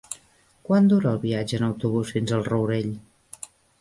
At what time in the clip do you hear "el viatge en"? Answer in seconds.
1.11-1.65